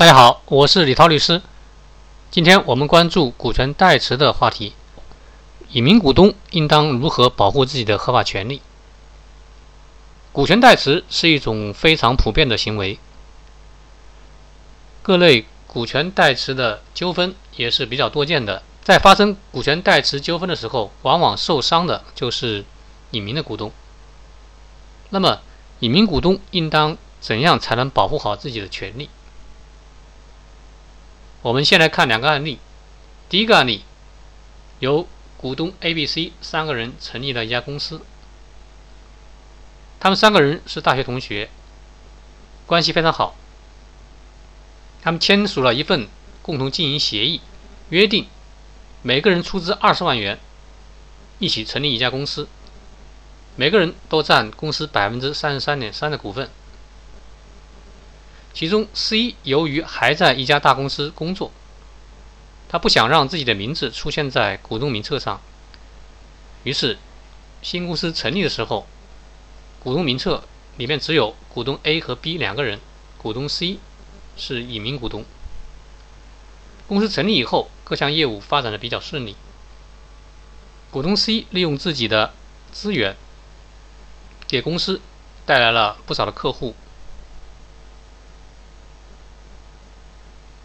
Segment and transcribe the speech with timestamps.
[0.00, 1.42] 大家好，我是李涛律师。
[2.30, 4.72] 今天我们关注股权代持的话题，
[5.72, 8.62] 隐名股东应当如何保护自己的合法权利？
[10.32, 12.98] 股权代持是一种非常普遍的行为，
[15.02, 18.62] 各类股权代持的纠纷也是比较多见的。
[18.82, 22.64] 在发生股权代持纠纷的时候，往往受伤的就是
[23.10, 23.70] 隐名的股东。
[25.10, 25.40] 那么，
[25.80, 29.10] 隐名股东应当怎样才能保护好自己的权利？
[31.42, 32.58] 我们先来看两个案例。
[33.30, 33.82] 第一个案例，
[34.80, 35.08] 由
[35.38, 38.02] 股东 A、B、C 三个人成立了一家公司，
[39.98, 41.48] 他们三个人是大学同学，
[42.66, 43.36] 关系非常好。
[45.00, 46.08] 他们签署了一份
[46.42, 47.40] 共同经营协议，
[47.88, 48.26] 约定
[49.00, 50.38] 每个人出资二十万元，
[51.38, 52.48] 一起成立一家公司，
[53.56, 56.50] 每个人都占公司百分之三十三点三的股份。
[58.52, 61.50] 其中，C 由于还在一家大公司工作，
[62.68, 65.40] 他不想让自己的名字出现在股东名册上，
[66.64, 66.98] 于是
[67.62, 68.86] 新公司成立的时候，
[69.78, 70.42] 股东名册
[70.76, 72.80] 里面只有股东 A 和 B 两个人，
[73.18, 73.78] 股东 C
[74.36, 75.24] 是隐名股东。
[76.88, 79.36] 公司成立以后，各项业务发展的比较顺利，
[80.90, 82.34] 股东 C 利用自己的
[82.72, 83.16] 资源，
[84.48, 85.00] 给公司
[85.46, 86.74] 带来了不少的客户。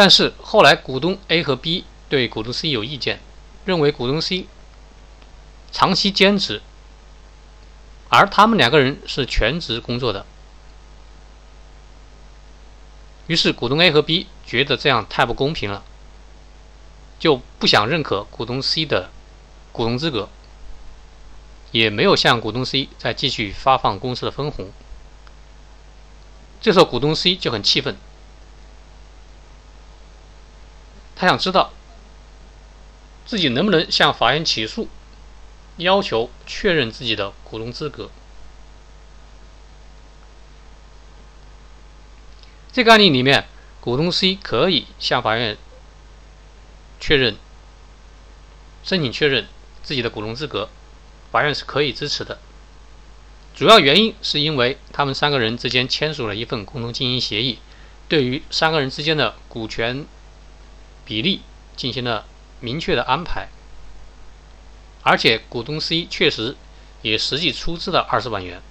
[0.00, 3.20] 但是后来，股东 A 和 B 对股东 C 有意见，
[3.66, 4.46] 认为股东 C
[5.70, 6.62] 长期兼职，
[8.08, 10.24] 而他们两个人是全职工作的。
[13.26, 15.84] 于是，股东 A 和 B 觉得这样太不公平了，
[17.18, 19.10] 就不想认可股东 C 的
[19.70, 20.30] 股东资格，
[21.72, 24.70] 也没有向股东 C 再继续发放公司的分红。
[26.62, 27.98] 这时候，股东 C 就很气愤。
[31.20, 31.74] 他想知道
[33.26, 34.88] 自己能不能向法院起诉，
[35.76, 38.10] 要求确认自己的股东资格。
[42.72, 43.46] 这个案例里面，
[43.82, 45.58] 股东 C 可以向法院
[46.98, 47.36] 确认、
[48.82, 49.46] 申请确认
[49.82, 50.70] 自己的股东资格，
[51.30, 52.38] 法院是可以支持的。
[53.54, 57.58] 主要原因是因为他们三个人之间签署了一份共同经营协议，
[58.08, 60.06] 对于三个人之间的股权。
[61.10, 61.42] 比例
[61.74, 62.24] 进行了
[62.60, 63.48] 明确的安排，
[65.02, 66.54] 而且股东 C 确实
[67.02, 68.62] 也实际出资了二十万元，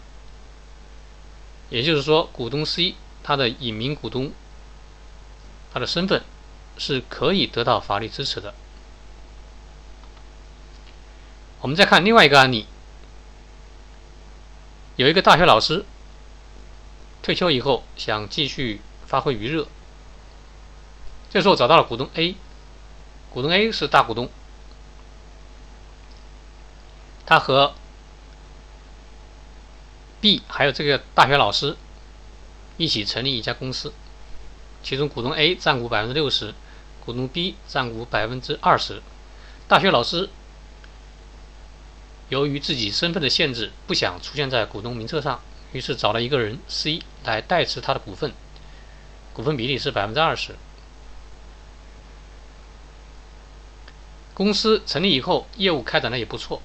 [1.69, 4.31] 也就是说，股东 C 他的隐名股东，
[5.73, 6.23] 他的身份
[6.77, 8.53] 是可以得到法律支持的。
[11.59, 12.67] 我们再看另外一个案例，
[14.95, 15.83] 有一个大学老师
[17.21, 19.67] 退休以后想继续发挥余热。
[21.29, 22.35] 这时候找到了股东 A，
[23.29, 24.29] 股东 A 是大股东，
[27.25, 27.75] 他和
[30.19, 31.77] B 还有这个大学老师
[32.77, 33.93] 一起成立一家公司，
[34.81, 36.55] 其中股东 A 占股百分之六十，
[37.05, 39.01] 股东 B 占股百分之二十。
[39.67, 40.29] 大学老师
[42.29, 45.39] 由于自己身份的限制，不想出现在股东名册上，
[45.73, 48.33] 于是找了一个人 C 来代持他的股份，
[49.31, 50.55] 股份比例是百分之二十。
[54.39, 56.61] 公司成立以后，业务开展的也不错。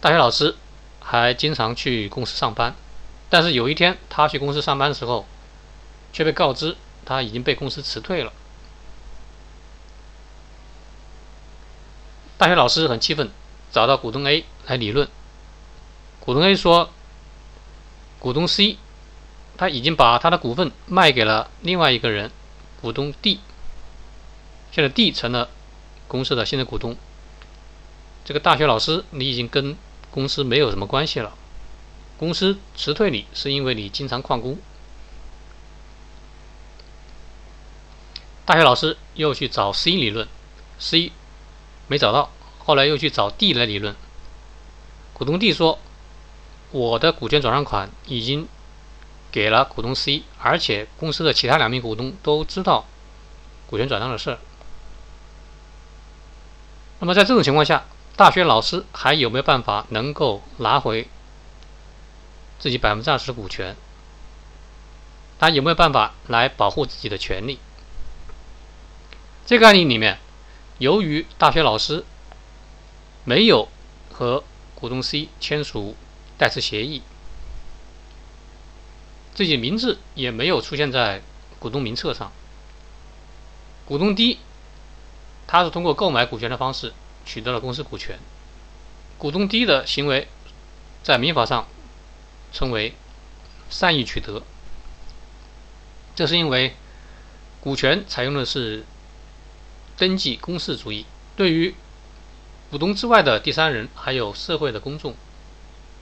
[0.00, 0.56] 大学老师
[0.98, 2.74] 还经常去公司上班，
[3.30, 5.26] 但是有一天他去公司上班的时候，
[6.12, 8.32] 却被告知他已经被公司辞退了。
[12.36, 13.30] 大学老师很气愤，
[13.70, 15.08] 找到股东 A 来理论。
[16.18, 16.90] 股东 A 说，
[18.18, 18.76] 股东 C
[19.56, 22.32] 他已经把他的股份卖给了另外一个人，
[22.80, 23.38] 股东 D，
[24.72, 25.50] 现在 D 成了。
[26.08, 26.96] 公司的新的股东，
[28.24, 29.76] 这个大学老师，你已经跟
[30.10, 31.34] 公司没有什么关系了。
[32.16, 34.58] 公司辞退你是因为你经常旷工。
[38.44, 40.26] 大学老师又去找 C 理论
[40.78, 41.12] ，C
[41.86, 43.94] 没找到，后来又去找 D 来理论。
[45.12, 45.78] 股东 D 说
[46.72, 48.48] ：“我的股权转让款已经
[49.30, 52.86] 给了股东 C，而且公司的其他两名股东都知道
[53.66, 54.38] 股权转让的事儿。”
[57.00, 57.84] 那么在这种情况下，
[58.16, 61.08] 大学老师还有没有办法能够拿回
[62.58, 63.76] 自己百分之二十的股权？
[65.38, 67.60] 他有没有办法来保护自己的权利？
[69.46, 70.18] 这个案例里面，
[70.78, 72.04] 由于大学老师
[73.22, 73.68] 没有
[74.12, 74.42] 和
[74.74, 75.94] 股东 C 签署
[76.36, 77.02] 代持协议，
[79.32, 81.22] 自己名字也没有出现在
[81.60, 82.32] 股东名册上。
[83.86, 84.40] 股东 D，
[85.48, 86.92] 他是通过购买股权的方式
[87.26, 88.16] 取得了公司股权。
[89.18, 90.28] 股东 D 的行为，
[91.02, 91.66] 在民法上
[92.52, 92.94] 称为
[93.68, 94.42] 善意取得。
[96.14, 96.76] 这是因为
[97.60, 98.84] 股权采用的是
[99.96, 101.04] 登记公示主义，
[101.34, 101.74] 对于
[102.70, 105.16] 股东之外的第三人还有社会的公众，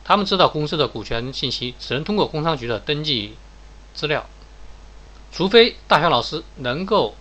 [0.05, 3.37] 他们知道公司的股权信息只能通过工商局的登记
[3.95, 4.29] 资料，
[5.33, 7.15] 除非大学老师能够。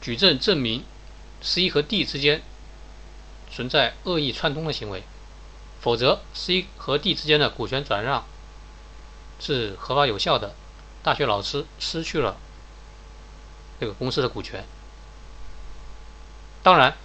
[0.00, 0.84] 举证证明
[1.40, 2.42] C 和 D 之间
[3.50, 5.02] 存在恶意串通的行为，
[5.80, 8.26] 否则 C 和 D 之间的股权转让
[9.40, 10.54] 是合法有效的。
[11.02, 12.36] 大学老师失去了
[13.80, 14.64] 这个公司的股权，
[16.62, 16.96] 当然，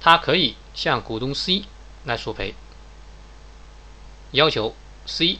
[0.00, 1.64] 他可以向股东 C
[2.04, 2.54] 来索赔，
[4.32, 4.76] 要求
[5.06, 5.38] C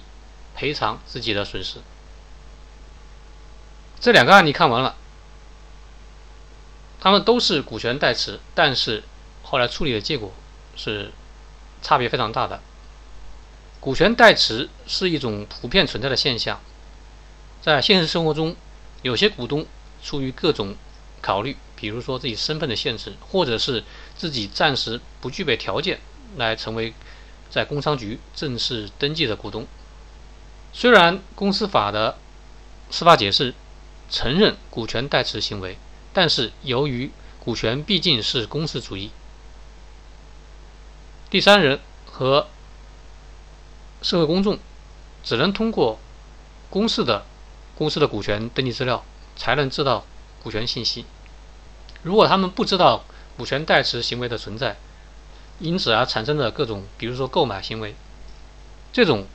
[0.54, 1.80] 赔偿自己的损失。
[4.00, 4.96] 这两个案例看完了。
[7.00, 9.02] 他们都是股权代持，但是
[9.42, 10.32] 后来处理的结果
[10.74, 11.12] 是
[11.82, 12.60] 差别非常大的。
[13.80, 16.60] 股权代持是一种普遍存在的现象，
[17.62, 18.56] 在现实生活中，
[19.02, 19.66] 有些股东
[20.02, 20.74] 出于各种
[21.20, 23.84] 考虑，比如说自己身份的限制，或者是
[24.16, 26.00] 自己暂时不具备条件
[26.36, 26.94] 来成为
[27.50, 29.66] 在工商局正式登记的股东。
[30.72, 32.18] 虽然公司法的
[32.90, 33.54] 司法解释
[34.10, 35.78] 承认股权代持行为。
[36.16, 37.10] 但是，由于
[37.44, 39.10] 股权毕竟是公司主义，
[41.28, 42.48] 第三人和
[44.00, 44.58] 社会公众
[45.22, 45.98] 只能通过
[46.70, 47.26] 公示的
[47.76, 49.04] 公司的股权登记资料
[49.36, 50.06] 才能知道
[50.42, 51.04] 股权信息。
[52.02, 53.04] 如果他们不知道
[53.36, 54.78] 股权代持行为的存在，
[55.58, 57.94] 因此而产生的各种，比如说购买行为，
[58.90, 59.26] 这种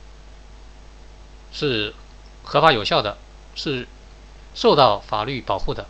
[1.52, 1.94] 是
[2.42, 3.18] 合法有效的，
[3.54, 3.86] 是
[4.52, 5.86] 受到法律保护的。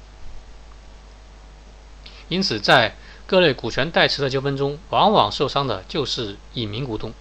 [2.32, 2.96] 因此，在
[3.26, 7.12] 各类股权代持的纠纷中，往往受伤的就是隐名股东。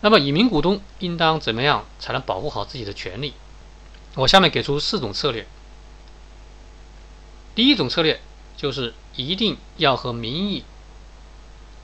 [0.00, 3.34] 那么，隐名股东应当怎么样才能保护好自己的权利？
[4.14, 5.46] 我下面给出四种策略。
[7.54, 8.22] 第一种策略
[8.56, 10.64] 就是一定要和名义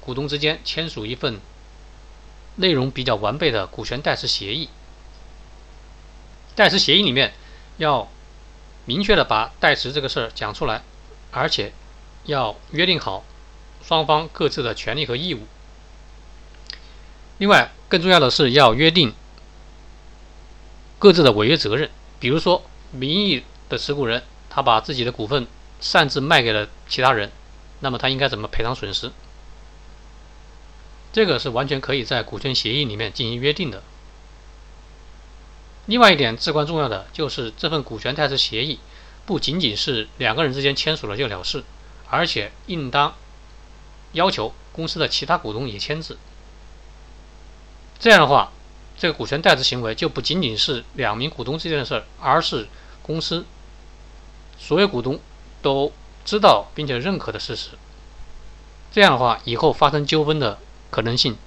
[0.00, 1.38] 股东之间签署一份
[2.56, 4.70] 内容比较完备的股权代持协议。
[6.55, 7.34] 代持协议里面
[7.76, 8.08] 要
[8.87, 10.82] 明确的把代持这个事儿讲出来。
[11.31, 11.73] 而且
[12.25, 13.25] 要约定好
[13.82, 15.41] 双方各自的权利和义务。
[17.38, 19.15] 另外，更重要的是要约定
[20.99, 21.91] 各自的违约责任。
[22.19, 25.47] 比如说，名义的持股人他把自己的股份
[25.81, 27.31] 擅自卖给了其他人，
[27.81, 29.11] 那么他应该怎么赔偿损失？
[31.12, 33.83] 这个是完全可以在股权协议里面进行约定的。
[35.87, 38.79] 另外一点至关重要的就是这份股权代持协议。
[39.31, 41.62] 不仅仅是两个人之间签署了就了事，
[42.09, 43.15] 而且应当
[44.11, 46.19] 要求公司的其他股东也签字。
[48.00, 48.50] 这样的话，
[48.99, 52.67] 这个股权代持行为就不仅仅是两名股东之间的事儿，而是
[53.05, 53.47] 公司
[54.59, 55.21] 所有股东
[55.62, 55.93] 都
[56.25, 57.71] 知道并且认可的事实。
[58.91, 60.59] 这样的话，以后发生纠纷的
[60.91, 61.38] 可能性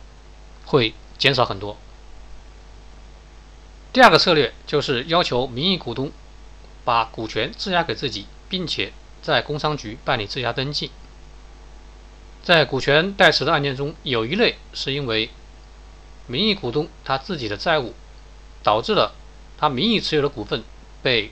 [0.67, 1.75] 会减少很多。
[3.91, 6.13] 第二个策略就是要求名义股东。
[6.85, 8.91] 把股权质押给自己，并且
[9.21, 10.91] 在工商局办理质押登记。
[12.43, 15.29] 在股权代持的案件中，有一类是因为
[16.27, 17.93] 名义股东他自己的债务
[18.61, 19.15] 导致了
[19.57, 20.61] 他名义持有的股份
[21.01, 21.31] 被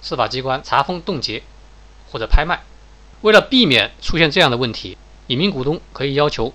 [0.00, 1.42] 司法机关查封、冻结
[2.12, 2.62] 或者拍卖。
[3.22, 4.96] 为了避免出现这样的问题，
[5.26, 6.54] 隐名股东可以要求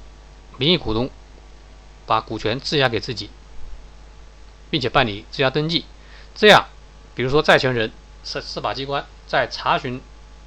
[0.57, 1.09] 名义股东
[2.05, 3.29] 把股权质押给自己，
[4.69, 5.83] 并且办理质押登记。
[6.33, 6.67] 这样，
[7.13, 7.91] 比如说债权人。
[8.23, 10.01] 司司法机关在查询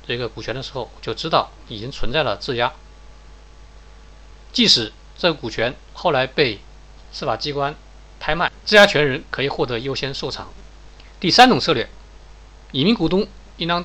[0.07, 2.73] 这个股权的时候，就知道已经存在了质押。
[4.53, 6.61] 即使这个股权后来被
[7.11, 7.75] 司法机关
[8.21, 10.49] 拍卖，质押权人可以获得优先受偿。
[11.19, 11.89] 第三种策略，
[12.73, 13.27] 隐名股东
[13.57, 13.85] 应当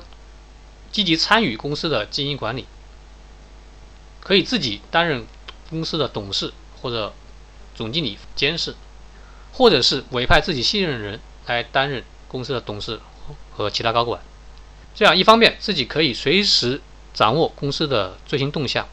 [0.92, 2.66] 积极参与公司的经营管理，
[4.20, 5.26] 可以自己担任
[5.70, 7.14] 公司的董事或者
[7.74, 8.74] 总经理监事，
[9.52, 13.00] 或者是委派自己信任的人来担任公司的董事。
[13.52, 14.22] 和其他高管，
[14.94, 16.80] 这样一方面自己可以随时
[17.12, 18.84] 掌握公司的最新动向；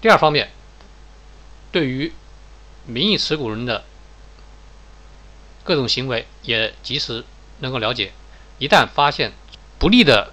[0.00, 0.50] 第二方面，
[1.72, 2.12] 对于
[2.86, 3.84] 名义持股人的
[5.62, 7.24] 各种行为也及时
[7.60, 8.12] 能够了解，
[8.58, 9.32] 一旦发现
[9.78, 10.32] 不利的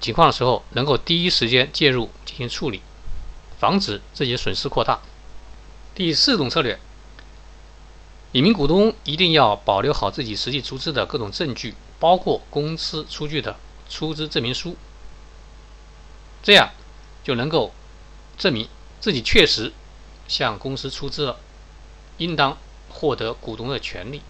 [0.00, 2.80] 情况的时候，能够第一时间介入进行处理，
[3.58, 5.00] 防止自己损失扩大。
[5.94, 6.78] 第四种策略，
[8.32, 13.56] 隐名股东一定要保留好自己实际出资的各种证据，包括公司出具的
[13.88, 14.76] 出资证明书，
[16.42, 16.70] 这样
[17.24, 17.74] 就能够
[18.38, 18.68] 证明
[19.00, 19.72] 自己确实
[20.28, 21.40] 向公司出资了，
[22.18, 22.56] 应当
[22.88, 24.22] 获得股东的权利。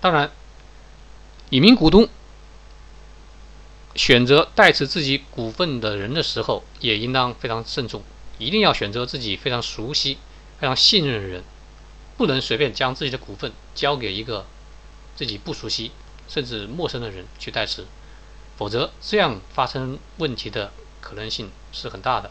[0.00, 0.30] 当然，
[1.50, 2.08] 隐名股东
[3.96, 8.04] 选择代持自己股份的人的时候，也应当非常慎重，
[8.38, 10.18] 一定要选择自己非常熟悉、
[10.60, 11.42] 非常信任的人，
[12.18, 14.44] 不能随便将自己的股份交给一个
[15.16, 15.92] 自己不熟悉
[16.28, 17.86] 甚至陌生的人去代持，
[18.56, 22.30] 否则这样发生问题的可能性是很大的。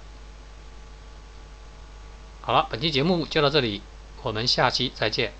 [2.42, 3.82] 好了，本期节目就到这里，
[4.24, 5.34] 我们下期再见。